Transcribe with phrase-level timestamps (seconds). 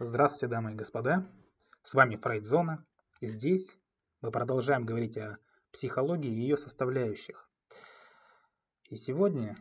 [0.00, 1.24] Здравствуйте, дамы и господа.
[1.84, 2.84] С вами Фрейдзона.
[3.20, 3.78] И здесь
[4.22, 5.38] мы продолжаем говорить о
[5.70, 7.48] психологии и ее составляющих.
[8.90, 9.56] И сегодня,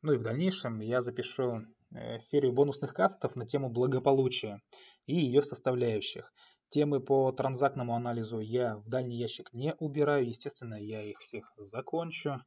[0.00, 4.62] ну и в дальнейшем, я запишу э, серию бонусных кастов на тему благополучия
[5.06, 6.32] и ее составляющих.
[6.68, 10.28] Темы по транзактному анализу я в дальний ящик не убираю.
[10.28, 12.40] Естественно, я их всех закончу,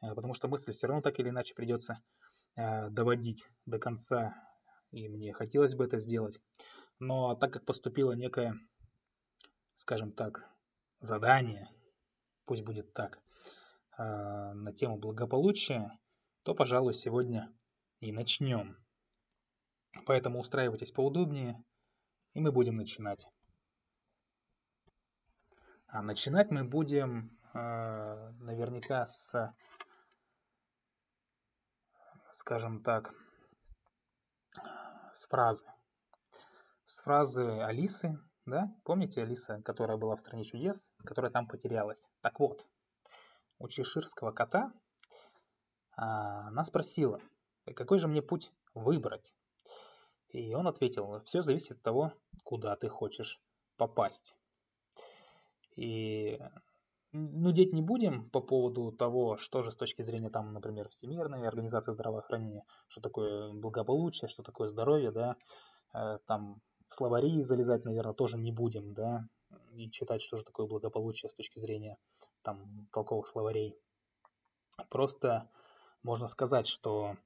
[0.00, 2.00] э, потому что мысль все равно так или иначе придется
[2.56, 4.34] э, доводить до конца
[4.92, 6.40] и мне хотелось бы это сделать.
[7.00, 8.54] Но так как поступило некое,
[9.74, 10.48] скажем так,
[11.00, 11.68] задание,
[12.44, 13.18] пусть будет так,
[13.96, 15.98] а, на тему благополучия,
[16.42, 17.52] то, пожалуй, сегодня
[18.00, 18.76] и начнем.
[20.04, 21.64] Поэтому устраивайтесь поудобнее,
[22.34, 23.26] и мы будем начинать.
[25.86, 29.54] А начинать мы будем а, наверняка с,
[32.32, 33.14] скажем так,
[35.30, 35.69] фразы.
[37.04, 38.74] Фразы Алисы, да?
[38.84, 42.00] Помните Алиса, которая была в «Стране чудес», которая там потерялась?
[42.20, 42.66] Так вот,
[43.58, 44.70] у чеширского кота
[45.96, 47.20] а, она спросила,
[47.74, 49.34] какой же мне путь выбрать?
[50.28, 52.12] И он ответил, все зависит от того,
[52.44, 53.40] куда ты хочешь
[53.78, 54.36] попасть.
[55.76, 56.38] И
[57.12, 61.92] нудеть не будем по поводу того, что же с точки зрения, там, например, Всемирной организации
[61.92, 65.36] здравоохранения, что такое благополучие, что такое здоровье, да,
[65.94, 66.60] э, там
[66.90, 69.26] словари залезать, наверное, тоже не будем, да,
[69.72, 71.96] и читать, что же такое благополучие с точки зрения
[72.42, 73.76] там толковых словарей.
[74.88, 75.50] Просто
[76.02, 77.16] можно сказать, что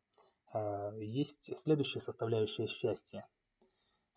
[0.52, 3.28] э, есть следующие составляющие счастья.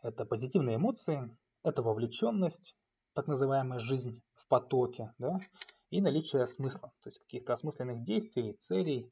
[0.01, 2.75] Это позитивные эмоции, это вовлеченность,
[3.13, 5.39] так называемая жизнь потоке, да,
[5.89, 9.11] и наличие смысла, то есть каких-то осмысленных действий, целей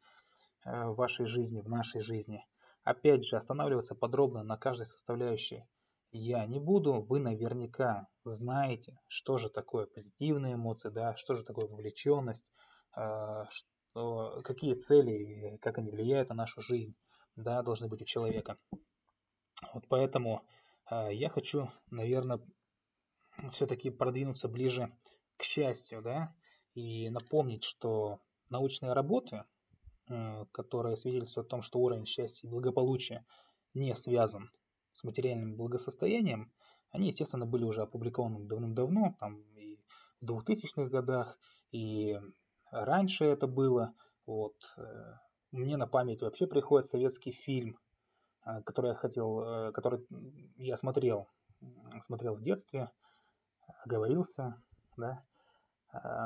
[0.65, 2.45] э, в вашей жизни, в нашей жизни.
[2.83, 5.65] Опять же, останавливаться подробно на каждой составляющей
[6.11, 11.67] я не буду, вы наверняка знаете, что же такое позитивные эмоции, да, что же такое
[11.67, 12.45] вовлеченность,
[12.97, 16.95] э, что, какие цели, как они влияют на нашу жизнь,
[17.35, 18.57] да, должны быть у человека.
[19.73, 20.43] Вот поэтому
[20.89, 22.39] э, я хочу, наверное,
[23.51, 24.95] все-таки продвинуться ближе
[25.37, 26.33] к счастью, да,
[26.73, 29.43] и напомнить, что научные работы,
[30.51, 33.25] которые свидетельствуют о том, что уровень счастья и благополучия
[33.73, 34.51] не связан
[34.95, 36.51] с материальным благосостоянием,
[36.91, 39.77] они, естественно, были уже опубликованы давным-давно, там и
[40.21, 41.37] в 2000-х годах,
[41.71, 42.17] и
[42.71, 43.93] раньше это было.
[44.25, 44.55] Вот.
[44.77, 45.15] Э,
[45.51, 47.77] мне на память вообще приходит советский фильм,
[48.45, 50.05] э, который я хотел, который
[50.57, 51.27] я смотрел,
[52.01, 52.89] смотрел в детстве,
[53.83, 54.55] оговорился,
[54.97, 55.23] да.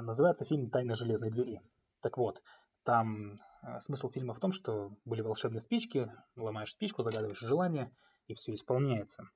[0.02, 1.62] Называется фильм «Тайна железной двери».
[2.02, 2.42] Так вот,
[2.84, 3.40] там
[3.86, 7.92] смысл фильма в том, что были волшебные спички, ломаешь спичку, загадываешь желание,
[8.30, 9.30] и все исполняется.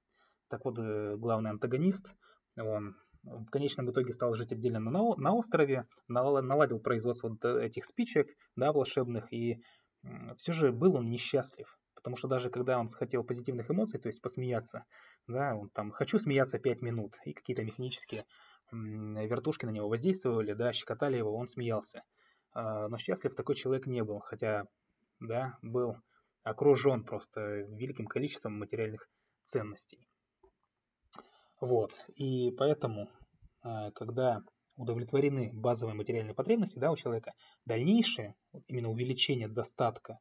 [0.48, 2.16] Так вот, э, главный антагонист,
[2.56, 8.72] он в конечном итоге стал жить отдельно на, острове, наладил производство вот этих спичек, да,
[8.72, 9.62] волшебных, и
[10.38, 11.80] все же был он несчастлив.
[11.96, 14.84] Потому что даже когда он хотел позитивных эмоций, то есть посмеяться,
[15.28, 18.26] да, он там «хочу смеяться 5 минут», и какие-то механические
[18.72, 22.04] вертушки на него воздействовали, да, щекотали его, он смеялся.
[22.54, 24.66] А, но счастлив такой человек не был, хотя,
[25.20, 25.96] да, был
[26.44, 29.08] окружен просто великим количеством материальных
[29.44, 30.08] ценностей.
[31.60, 33.10] Вот, и поэтому,
[33.62, 34.42] а, когда
[34.76, 37.34] удовлетворены базовые материальные потребности да, у человека,
[37.66, 38.36] дальнейшее,
[38.68, 40.20] именно увеличение достатка,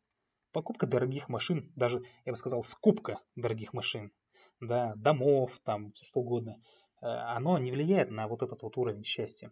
[0.53, 4.12] покупка дорогих машин, даже, я бы сказал, скупка дорогих машин,
[4.60, 6.56] да, домов, там, что угодно,
[7.00, 9.50] э, оно не влияет на вот этот вот уровень счастья.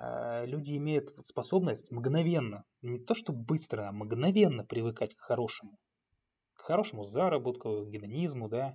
[0.00, 5.78] Э, люди имеют способность мгновенно, не то что быстро, а мгновенно привыкать к хорошему.
[6.64, 8.74] Хорошему заработку, гедонизму, да.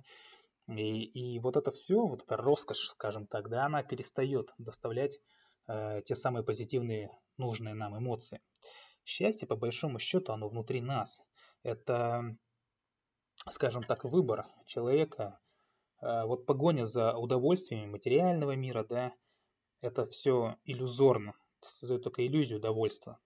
[0.68, 5.18] И, и вот это все, вот эта роскошь, скажем так, да, она перестает доставлять
[5.66, 8.40] э, те самые позитивные, нужные нам эмоции.
[9.04, 11.18] Счастье, по большому счету, оно внутри нас
[11.64, 12.36] это,
[13.48, 15.40] скажем так, выбор человека,
[16.00, 19.12] э, вот погоня за удовольствиями материального мира, да,
[19.80, 23.18] это все иллюзорно, создает только иллюзию удовольствия.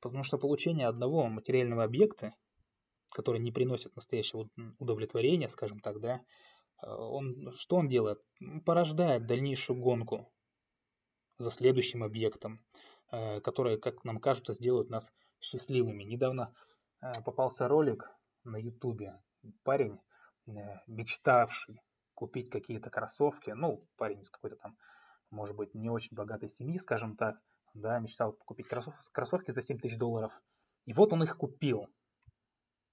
[0.00, 2.34] Потому что получение одного материального объекта,
[3.14, 6.20] который не приносит настоящего удовлетворения, скажем так, да,
[6.82, 8.20] э, он, что он делает?
[8.66, 10.30] Порождает дальнейшую гонку
[11.38, 12.62] за следующим объектом,
[13.10, 15.08] э, которые, как нам кажется, сделают нас
[15.40, 16.04] счастливыми.
[16.04, 16.54] Недавно
[17.04, 18.10] Э, попался ролик
[18.44, 19.20] на ютубе.
[19.62, 20.00] Парень,
[20.86, 21.82] мечтавший
[22.14, 24.76] купить какие-то кроссовки, ну, парень из какой-то там,
[25.30, 27.36] может быть, не очень богатой семьи, скажем так,
[27.74, 30.32] да, мечтал купить кроссовки за 7 тысяч долларов.
[30.86, 31.88] И вот он их купил.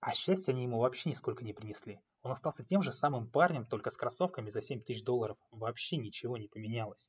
[0.02, 2.02] А счастья они ему вообще нисколько не принесли.
[2.24, 5.38] Он остался тем же самым парнем, только с кроссовками за 7 тысяч долларов.
[5.52, 7.08] Вообще ничего не поменялось.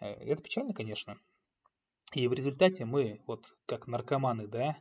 [0.00, 1.18] Э, это печально, конечно.
[2.14, 4.76] И в результате мы, вот как наркоманы, да,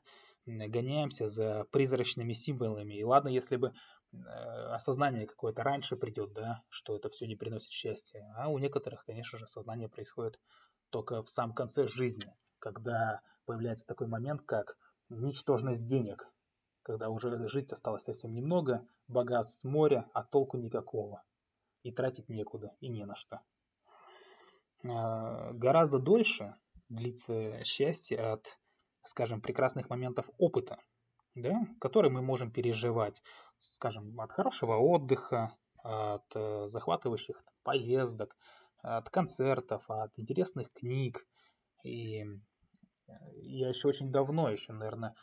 [0.45, 2.93] гоняемся за призрачными символами.
[2.93, 3.73] И ладно, если бы
[4.13, 8.33] э, осознание какое-то раньше придет, да, что это все не приносит счастья.
[8.37, 10.39] А у некоторых, конечно же, осознание происходит
[10.89, 14.77] только в самом конце жизни, когда появляется такой момент, как
[15.09, 16.31] ничтожность денег,
[16.87, 21.21] когда уже жить осталось совсем немного, богатств моря, а толку никакого.
[21.83, 23.41] И тратить некуда, и не на что.
[24.85, 26.55] А, гораздо дольше
[26.87, 28.57] длится счастье от,
[29.03, 30.79] скажем, прекрасных моментов опыта,
[31.35, 33.21] да, которые мы можем переживать,
[33.59, 38.37] скажем, от хорошего отдыха, от э, захватывающих поездок,
[38.81, 41.27] от концертов, от интересных книг.
[41.83, 42.25] И
[43.35, 45.15] я еще очень давно, еще, наверное,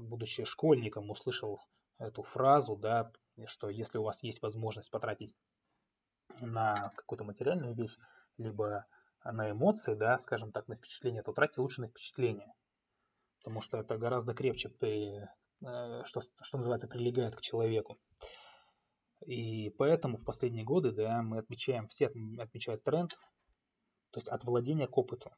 [0.00, 1.60] будучи школьником, услышал
[1.98, 3.12] эту фразу, да,
[3.46, 5.34] что если у вас есть возможность потратить
[6.40, 7.96] на какую-то материальную вещь,
[8.38, 8.86] либо
[9.24, 12.52] на эмоции, да, скажем так, на впечатление, то тратьте лучше на впечатление.
[13.38, 15.28] Потому что это гораздо крепче, при,
[15.64, 17.98] э, что, что называется, прилегает к человеку.
[19.26, 22.06] И поэтому в последние годы, да, мы отмечаем, все
[22.38, 23.12] отмечают тренд,
[24.10, 25.30] то есть от владения к опыту.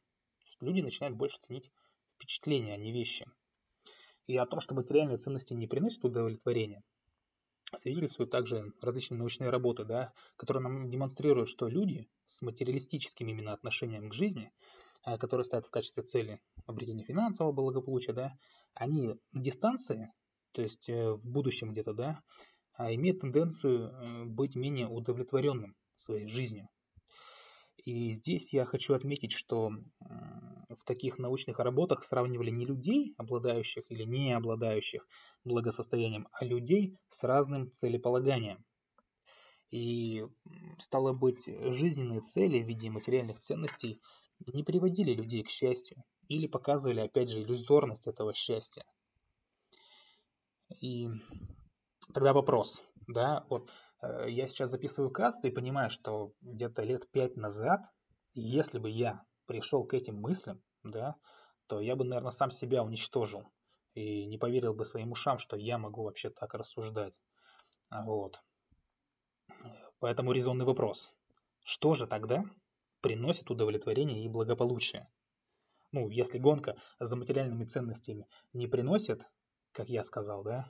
[0.59, 1.71] люди начинают больше ценить
[2.15, 3.25] впечатления, а не вещи.
[4.27, 6.83] И о том, что материальные ценности не приносят удовлетворения,
[7.81, 14.09] свидетельствуют также различные научные работы, да, которые нам демонстрируют, что люди с материалистическим именно отношением
[14.09, 14.51] к жизни,
[15.05, 18.37] э, которые ставят в качестве цели обретение финансового благополучия, да,
[18.73, 20.11] они на дистанции,
[20.51, 22.21] то есть э, в будущем где-то, да,
[22.73, 26.67] а имеют тенденцию э, быть менее удовлетворенным своей жизнью.
[27.77, 29.71] И здесь я хочу отметить, что
[30.69, 35.07] в таких научных работах сравнивали не людей, обладающих или не обладающих
[35.43, 38.63] благосостоянием, а людей с разным целеполаганием.
[39.69, 40.25] И
[40.79, 44.01] стало быть, жизненные цели в виде материальных ценностей
[44.45, 48.83] не приводили людей к счастью или показывали, опять же, иллюзорность этого счастья.
[50.81, 51.09] И
[52.13, 53.69] тогда вопрос, да, вот
[54.01, 57.81] э, я сейчас записываю каст и понимаю, что где-то лет пять назад,
[58.33, 61.15] если бы я пришел к этим мыслям, да,
[61.67, 63.43] то я бы, наверное, сам себя уничтожил
[63.93, 67.13] и не поверил бы своим ушам, что я могу вообще так рассуждать.
[67.89, 68.39] Вот.
[69.99, 71.09] Поэтому резонный вопрос.
[71.65, 72.43] Что же тогда
[73.01, 75.09] приносит удовлетворение и благополучие?
[75.91, 79.25] Ну, если гонка за материальными ценностями не приносит,
[79.71, 80.67] как я сказал, да,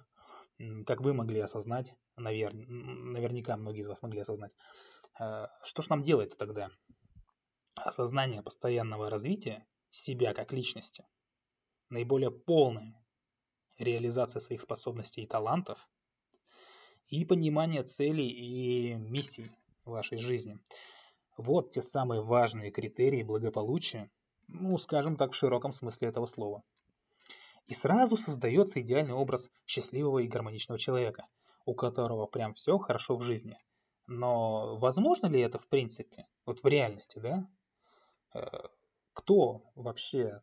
[0.86, 2.54] как вы могли осознать, навер...
[2.54, 4.52] наверняка многие из вас могли осознать,
[5.20, 6.70] э, что же нам делать тогда?
[7.78, 11.06] Осознание постоянного развития себя как личности,
[11.90, 13.02] наиболее полная
[13.78, 15.80] реализация своих способностей и талантов–
[17.10, 19.52] и понимание целей и миссий
[19.86, 20.60] вашей жизни.
[21.38, 24.10] Вот те самые важные критерии благополучия,
[24.48, 26.64] ну, скажем так, в широком смысле этого слова.
[27.66, 31.28] И сразу создается идеальный образ счастливого и гармоничного человека,
[31.66, 33.58] у которого прям все хорошо в жизни.
[34.08, 37.48] Но возможно ли это в принципе, вот в реальности, да?
[38.34, 38.68] Э,
[39.14, 40.42] кто вообще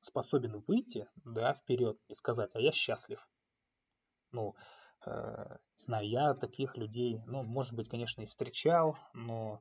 [0.00, 3.26] способен выйти, да, вперед и сказать, а я счастлив?
[4.32, 4.54] Ну,
[5.04, 9.60] Э, знаю, я таких людей, ну, может быть, конечно, и встречал, но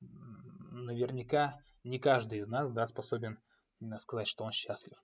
[0.00, 3.38] наверняка не каждый из нас, да, способен
[3.98, 4.96] сказать, что он счастлив.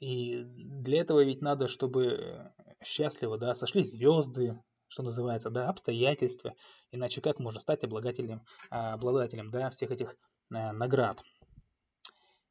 [0.00, 2.52] И для этого ведь надо, чтобы
[2.82, 6.54] счастливо, да, сошли звезды, что называется, да, обстоятельства,
[6.90, 10.16] иначе как можно стать обладателем, обладателем, да, всех этих
[10.50, 11.22] наград.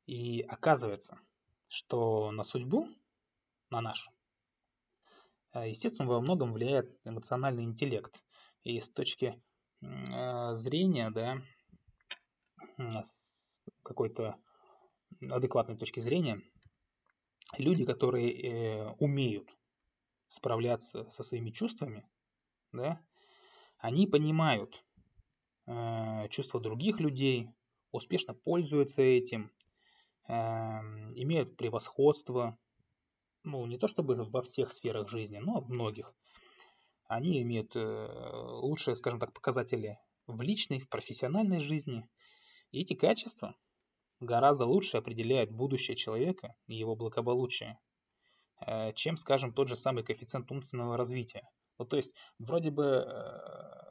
[0.06, 1.20] И оказывается,
[1.68, 2.88] что на судьбу,
[3.70, 4.12] на нашу,
[5.52, 8.22] а, естественно, во многом влияет эмоциональный интеллект.
[8.64, 9.42] И с точки
[9.82, 11.42] а, зрения, да,
[13.84, 14.36] какой-то
[15.22, 16.42] адекватной точки зрения,
[17.58, 19.50] люди, которые э, умеют
[20.28, 22.08] справляться со своими чувствами,
[22.72, 23.02] да,
[23.78, 24.84] они понимают
[25.66, 27.50] э, чувства других людей,
[27.92, 29.52] успешно пользуются этим,
[30.28, 32.58] э, имеют превосходство
[33.44, 36.14] ну, не то чтобы во всех сферах жизни, но в многих,
[37.08, 38.30] они имеют э,
[38.62, 42.08] лучшие, скажем так, показатели в личной, в профессиональной жизни.
[42.72, 43.56] И эти качества
[44.20, 47.80] гораздо лучше определяют будущее человека и его благополучие,
[48.66, 51.50] э, чем, скажем, тот же самый коэффициент умственного развития.
[51.78, 53.89] Вот, то есть, вроде бы э,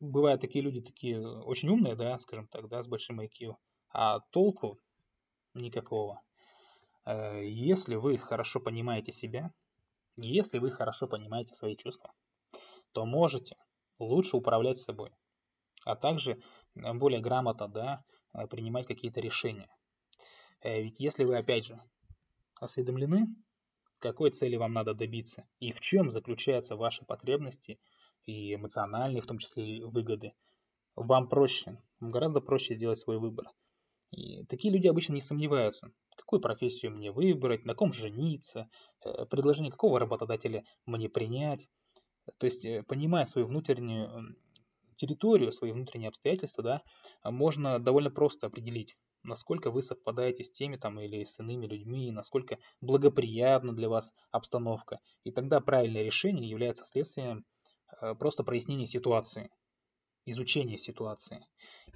[0.00, 3.56] бывают такие люди, такие очень умные, да, скажем так, да, с большим IQ,
[3.90, 4.78] а толку
[5.54, 6.22] никакого.
[7.04, 9.52] Э, если вы хорошо понимаете себя,
[10.16, 12.12] Если вы хорошо понимаете свои чувства,
[12.92, 13.56] то можете
[13.98, 15.10] лучше управлять собой,
[15.84, 16.32] а также
[16.74, 19.68] э, более грамотно да, э, принимать какие-то решения.
[20.62, 21.78] Э, ведь если вы, опять же,
[22.60, 23.26] осведомлены,
[23.98, 27.78] какой цели вам надо добиться и в чем заключаются ваши потребности
[28.26, 30.34] и эмоциональные, в том числе и выгоды,
[30.94, 33.46] вам проще, гораздо проще сделать свой выбор.
[34.10, 38.68] И такие люди обычно не сомневаются, какую профессию мне выбрать, на ком жениться,
[39.30, 41.68] предложение какого работодателя мне принять.
[42.38, 44.36] То есть, понимая свою внутреннюю
[44.96, 46.82] территорию, свои внутренние обстоятельства, да,
[47.24, 52.58] можно довольно просто определить, насколько вы совпадаете с теми там или с иными людьми, насколько
[52.80, 55.00] благоприятна для вас обстановка.
[55.24, 57.42] И тогда правильное решение является следствием э,
[58.18, 59.50] просто прояснения ситуации,
[60.26, 61.46] изучения ситуации.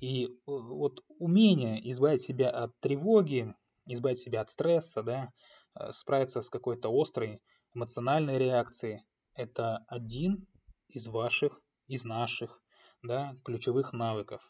[0.00, 3.54] И э, вот умение избавить себя от тревоги,
[3.86, 5.32] избавить себя от стресса, да,
[5.78, 7.42] э, справиться с какой-то острой
[7.74, 9.02] эмоциональной реакцией,
[9.34, 10.46] это один
[10.88, 12.62] из ваших, из наших
[13.02, 14.42] да, ключевых навыков.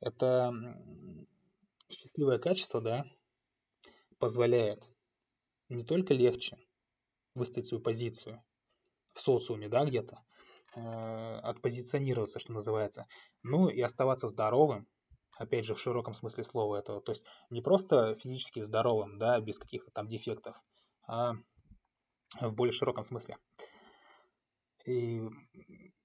[0.00, 0.52] Это
[1.90, 3.04] счастливое качество, да,
[4.18, 4.82] позволяет
[5.68, 6.58] не только легче
[7.34, 8.42] выставить свою позицию
[9.12, 10.31] в социуме, да, где-то, э,
[10.74, 13.06] отпозиционироваться, что называется,
[13.42, 14.86] ну и оставаться здоровым,
[15.36, 19.58] опять же, в широком смысле слова этого, то есть не просто физически здоровым, да, без
[19.58, 20.56] каких-то там дефектов,
[21.06, 21.32] а
[22.40, 23.36] в более широком смысле.
[24.86, 25.20] И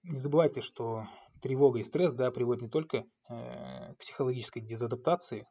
[0.03, 1.07] не забывайте, что
[1.41, 5.47] тревога и стресс да, приводят не только э, к психологической дезадаптации,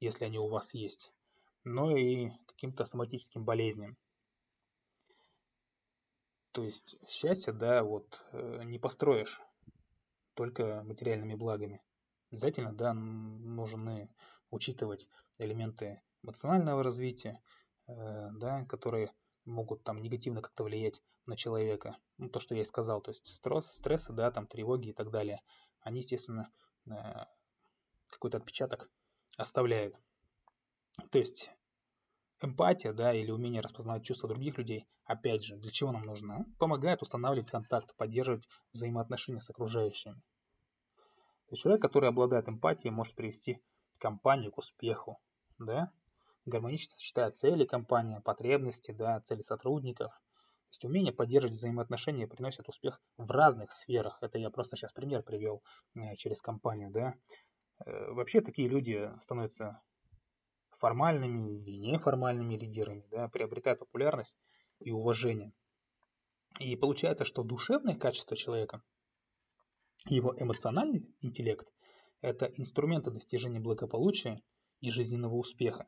[0.00, 1.12] если они у вас есть,
[1.64, 3.96] но и к каким-то соматическим болезням.
[6.52, 9.40] То есть счастье, да, вот э, не построишь
[10.34, 11.82] только материальными благами.
[12.30, 14.10] Обязательно, да, нужны
[14.50, 17.40] учитывать элементы эмоционального развития,
[17.86, 19.12] э, да, которые
[19.44, 21.96] могут там негативно как-то влиять на человека.
[22.18, 25.10] Ну, то, что я и сказал, то есть стресс, стрессы, да, там тревоги и так
[25.10, 25.40] далее,
[25.80, 26.52] они, естественно,
[26.86, 26.92] э,
[28.08, 28.90] какой-то отпечаток
[29.36, 29.96] оставляют.
[31.10, 31.50] То есть
[32.44, 36.44] эмпатия, да, или умение распознавать чувства других людей, опять же, для чего нам нужно?
[36.58, 40.14] Помогает устанавливать контакт, поддерживать взаимоотношения с окружающими.
[41.46, 43.62] То есть человек, который обладает эмпатией, может привести
[43.98, 45.20] компанию к успеху,
[45.58, 45.92] да,
[46.46, 50.12] гармонично сочетая цели компании, потребности, да, цели сотрудников.
[50.12, 54.18] То есть умение поддерживать взаимоотношения приносит успех в разных сферах.
[54.22, 55.62] Это я просто сейчас пример привел
[55.94, 57.14] э, через компанию, да.
[57.84, 59.82] Э, вообще такие люди становятся
[60.82, 64.34] формальными или неформальными лидерами, да, приобретают популярность
[64.80, 65.52] и уважение.
[66.58, 68.82] И получается, что душевное качество человека,
[70.06, 71.68] его эмоциональный интеллект–
[72.20, 74.42] это инструменты достижения благополучия
[74.80, 75.86] и жизненного успеха.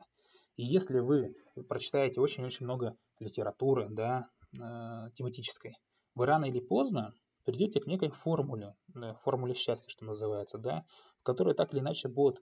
[0.55, 1.35] И если вы
[1.67, 5.73] прочитаете очень-очень много литературы, да, э, тематической,
[6.15, 10.85] вы рано или поздно придете к некой формуле, да, формуле счастья, что называется, да,
[11.19, 12.41] в которой так или иначе будут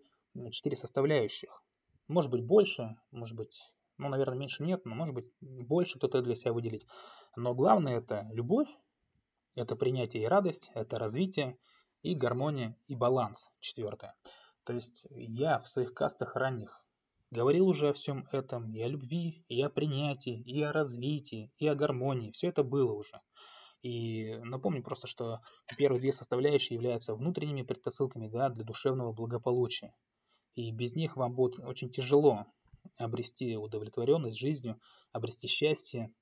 [0.52, 1.64] четыре составляющих.
[2.08, 3.56] Может быть больше, может быть,
[3.98, 6.86] ну, наверное, меньше нет, но может быть больше кто-то для себя выделить.
[7.36, 8.70] Но главное это любовь,
[9.56, 11.58] это принятие и радость, это развитие
[12.02, 14.16] и гармония и баланс, четвертое.
[14.64, 16.84] То есть я в своих кастах ранних
[17.34, 21.68] Говорил уже о всем этом, и о любви, и о принятии, и о развитии, и
[21.68, 22.30] о гармонии.
[22.30, 23.22] Все это было уже.
[23.82, 25.40] И напомню просто, что
[25.76, 29.96] первые две составляющие являются внутренними предпосылками да, для душевного благополучия.
[30.56, 32.46] И без них вам будет очень тяжело
[32.98, 34.80] обрести удовлетворенность жизнью,
[35.12, 36.14] обрести счастье.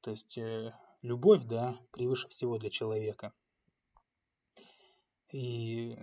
[0.00, 3.32] То есть э, любовь, да, превыше всего для человека.
[5.32, 5.98] И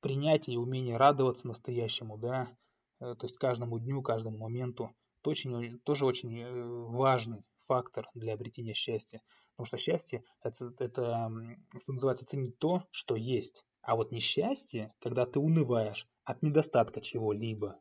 [0.00, 2.54] принятие и умение радоваться настоящему, да,
[3.02, 8.34] Э, то есть каждому дню, каждому моменту, это очень, тоже очень э, важный фактор для
[8.34, 9.20] обретения счастья.
[9.50, 11.30] Потому что счастье это, это,
[11.82, 13.66] что называется, ценить то, что есть.
[13.82, 17.80] А вот несчастье, когда ты унываешь от недостатка чего-либо.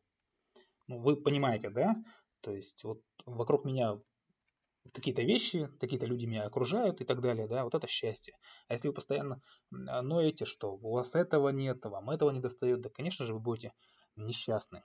[0.87, 1.95] Ну, вы понимаете, да?
[2.41, 3.99] То есть вот вокруг меня
[4.93, 8.35] какие-то вещи, какие-то люди меня окружают и так далее, да, вот это счастье.
[8.67, 12.89] А если вы постоянно ноете, что у вас этого нет, вам этого не достает, да,
[12.89, 13.73] конечно же, вы будете
[14.15, 14.83] несчастны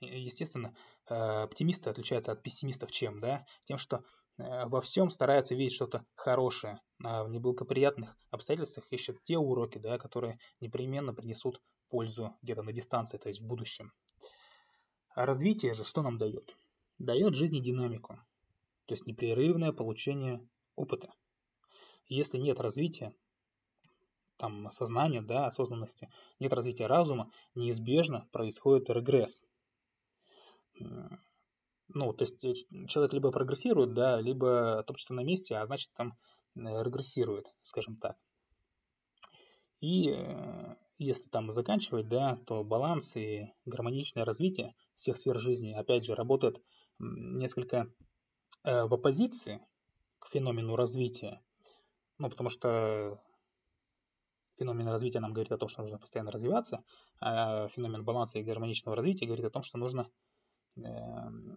[0.00, 0.74] естественно,
[1.08, 3.46] э, оптимисты отличаются от пессимистов чем, да?
[3.66, 4.04] Тем, что
[4.38, 10.38] во всем стараются видеть что-то хорошее, а в неблагоприятных обстоятельствах ищут те уроки, да, которые
[10.60, 13.92] непременно принесут пользу где-то на дистанции, то есть в будущем.
[15.14, 16.56] А развитие же что нам дает?
[16.98, 18.20] Дает жизни динамику,
[18.86, 20.40] то есть непрерывное получение
[20.76, 21.12] опыта.
[22.06, 23.12] Если нет развития,
[24.36, 29.42] там, сознания, да, осознанности, нет развития разума, неизбежно происходит регресс.
[31.88, 32.54] Ну, то есть э,
[32.86, 36.18] человек либо прогрессирует, да, либо топчется на месте, а значит там
[36.54, 38.16] э, регрессирует, скажем так.
[39.80, 46.04] И э, если там заканчивать, да, то баланс и гармоничное развитие всех сфер жизни, опять
[46.04, 46.60] же, работают
[46.98, 47.86] несколько
[48.64, 49.60] в оппозиции
[50.18, 51.40] к феномену развития.
[52.18, 53.22] Ну, потому что
[54.58, 56.82] феномен развития нам говорит о том, что нужно постоянно развиваться,
[57.20, 60.10] а феномен баланса и гармоничного развития говорит о том, что нужно
[60.76, 61.56] эм,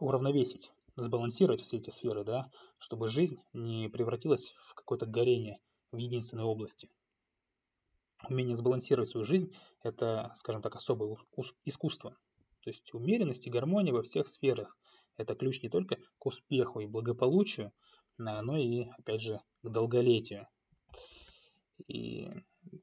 [0.00, 5.60] уравновесить, сбалансировать все эти сферы, да, чтобы жизнь не превратилась в какое-то горение
[5.92, 6.88] в единственной области.
[8.28, 11.16] Умение сбалансировать свою жизнь– это, скажем так, особое
[11.64, 12.16] искусство.
[12.62, 14.76] То есть умеренность и гармония во всех сферах–
[15.16, 17.72] это ключ не только к успеху и благополучию,
[18.18, 20.46] но и, опять же, к долголетию.
[21.86, 22.30] И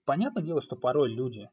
[0.05, 1.49] понятное дело, что порой люди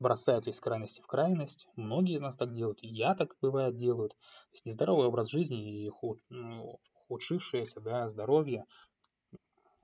[0.00, 1.68] бросаются из крайности в крайность.
[1.76, 4.12] Многие из нас так делают, и я так бывает делают.
[4.14, 5.90] То есть нездоровый образ жизни и
[6.30, 8.64] ну, ухудшившееся да, здоровье,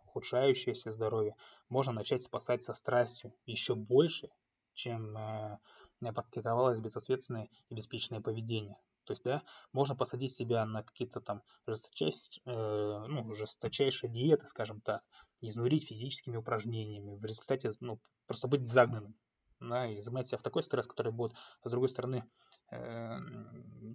[0.07, 1.37] ухудшающееся здоровье
[1.69, 4.31] можно начать спасать со страстью еще больше,
[4.73, 5.59] чем э,
[6.01, 8.79] практиковалось безответственное и беспечное поведение.
[9.05, 9.43] То есть, да,
[9.73, 15.03] можно посадить себя на какие-то там жесточайшие, э, ну, жесточайшие диеты, скажем так,
[15.43, 19.15] изнурить физическими упражнениями, в результате, ну, просто быть загнанным
[19.61, 21.33] да, и замать себя в такой стресс, который будет,
[21.65, 22.29] с другой стороны,
[22.71, 23.19] э,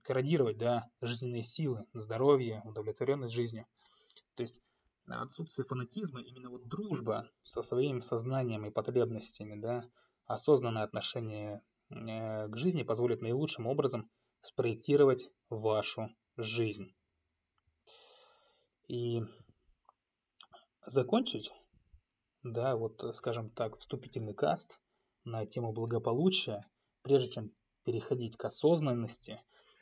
[0.03, 3.65] корродировать, да, жизненные силы, здоровье, удовлетворенность жизнью.
[4.35, 4.59] То есть
[5.07, 9.83] отсутствие фанатизма, именно вот дружба со своим сознанием и потребностями, да,
[10.25, 14.09] осознанное отношение э, к жизни позволит наилучшим образом
[14.41, 16.95] спроектировать вашу жизнь.
[18.87, 19.21] И
[20.85, 21.51] закончить,
[22.43, 24.80] да, вот, скажем так, вступительный каст
[25.23, 26.65] на тему благополучия,
[27.01, 27.51] прежде чем
[27.83, 29.41] переходить к осознанности.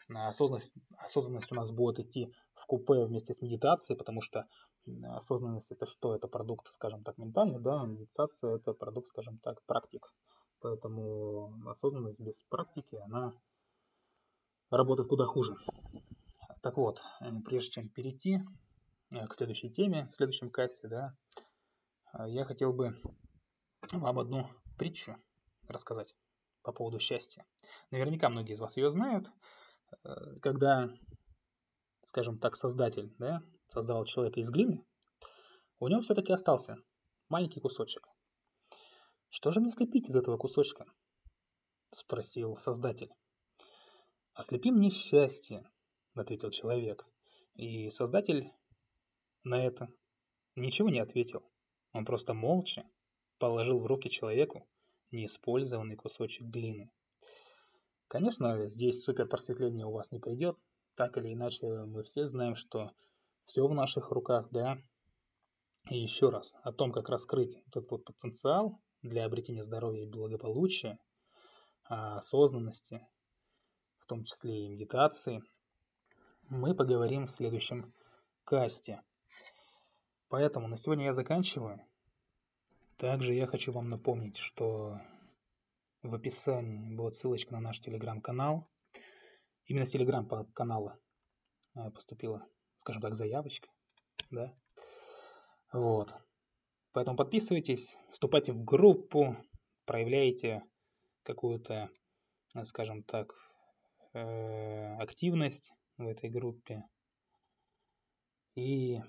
[0.09, 4.47] Осознанность, осознанность у нас будет идти в купе вместе с медитацией, потому что
[5.03, 6.15] осознанность это что?
[6.15, 10.11] Это продукт, скажем так, ментальный, да, медитация это продукт, скажем так, практик.
[10.61, 13.33] Поэтому осознанность без практики, она
[14.71, 15.55] работает куда хуже.
[16.61, 17.01] Так вот,
[17.45, 18.41] прежде чем перейти
[19.11, 21.15] э, к следующей теме, в следующем кассе, да,
[22.13, 22.99] э, я хотел бы
[23.93, 25.15] вам одну притчу
[25.73, 26.15] рассказать
[26.61, 27.45] по поводу счастья.
[27.91, 29.29] Наверняка многие из вас ее знают.
[30.03, 30.89] Э, когда,
[32.05, 34.85] скажем так, создатель да, создал человека из глины,
[35.79, 36.77] у него все-таки остался
[37.29, 38.07] маленький кусочек.
[39.29, 40.85] Что же мне слепить из этого кусочка?
[41.91, 43.11] Спросил создатель.
[44.33, 45.63] Ослепи мне счастье,
[46.15, 47.05] ответил человек.
[47.53, 48.51] И создатель
[49.43, 49.87] на это
[50.55, 51.43] ничего не ответил.
[51.93, 52.89] Он просто молча
[53.37, 54.67] положил в руки человеку
[55.11, 56.91] неиспользованный кусочек глины.
[58.07, 60.57] Конечно, здесь супер просветление у вас не придет.
[60.95, 62.91] Так или иначе, мы все знаем, что
[63.45, 64.77] все в наших руках, да.
[65.89, 70.99] И еще раз, о том, как раскрыть этот вот потенциал для обретения здоровья и благополучия,
[71.83, 73.07] осознанности,
[73.99, 75.41] в том числе и медитации,
[76.49, 77.93] мы поговорим в следующем
[78.43, 79.01] касте.
[80.29, 81.79] Поэтому на сегодня я заканчиваю.
[82.99, 84.99] Также я хочу вам напомнить, что
[86.03, 88.67] в описании будет ссылочка на наш телеграм-канал.
[89.67, 90.99] Именно с телеграм-канала
[91.75, 93.69] э, поступила, скажем так, заявочка.
[94.31, 94.53] Да?
[95.71, 96.13] Вот.
[96.91, 99.37] Поэтому подписывайтесь, вступайте в группу,
[99.85, 100.61] проявляйте
[101.23, 101.89] какую-то,
[102.53, 103.33] э, скажем так,
[104.11, 106.83] э, активность в этой группе.
[108.55, 108.99] И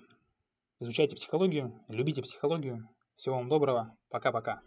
[0.79, 2.87] изучайте психологию, любите психологию,
[3.21, 3.95] всего вам доброго.
[4.09, 4.63] Пока-пока.